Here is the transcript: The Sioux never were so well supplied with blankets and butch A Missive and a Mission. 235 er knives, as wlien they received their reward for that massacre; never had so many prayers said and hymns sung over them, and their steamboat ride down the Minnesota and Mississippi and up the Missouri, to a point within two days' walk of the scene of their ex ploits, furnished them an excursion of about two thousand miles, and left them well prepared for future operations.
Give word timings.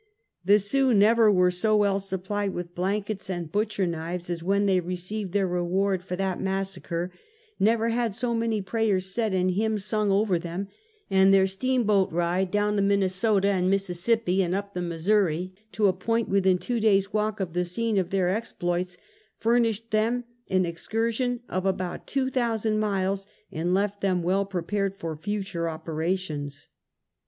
The 0.43 0.57
Sioux 0.57 0.95
never 0.95 1.31
were 1.31 1.51
so 1.51 1.77
well 1.77 1.99
supplied 1.99 2.55
with 2.55 2.73
blankets 2.73 3.29
and 3.29 3.51
butch 3.51 3.77
A 3.77 3.83
Missive 3.83 3.93
and 3.93 3.95
a 4.01 4.01
Mission. 4.01 4.17
235 4.17 4.17
er 4.17 4.17
knives, 4.17 4.29
as 4.31 4.41
wlien 4.41 4.65
they 4.65 4.79
received 4.87 5.31
their 5.31 5.47
reward 5.47 6.03
for 6.03 6.15
that 6.15 6.41
massacre; 6.41 7.11
never 7.59 7.89
had 7.89 8.15
so 8.15 8.33
many 8.33 8.63
prayers 8.63 9.13
said 9.13 9.35
and 9.35 9.51
hymns 9.51 9.85
sung 9.85 10.09
over 10.09 10.39
them, 10.39 10.69
and 11.11 11.31
their 11.31 11.45
steamboat 11.45 12.11
ride 12.11 12.49
down 12.49 12.77
the 12.77 12.81
Minnesota 12.81 13.49
and 13.49 13.69
Mississippi 13.69 14.41
and 14.41 14.55
up 14.55 14.73
the 14.73 14.81
Missouri, 14.81 15.53
to 15.73 15.85
a 15.85 15.93
point 15.93 16.27
within 16.27 16.57
two 16.57 16.79
days' 16.79 17.13
walk 17.13 17.39
of 17.39 17.53
the 17.53 17.63
scene 17.63 17.99
of 17.99 18.09
their 18.09 18.27
ex 18.27 18.51
ploits, 18.59 18.97
furnished 19.37 19.91
them 19.91 20.23
an 20.49 20.65
excursion 20.65 21.41
of 21.47 21.67
about 21.67 22.07
two 22.07 22.31
thousand 22.31 22.79
miles, 22.79 23.27
and 23.51 23.75
left 23.75 24.01
them 24.01 24.23
well 24.23 24.45
prepared 24.45 24.97
for 24.97 25.15
future 25.15 25.69
operations. 25.69 26.69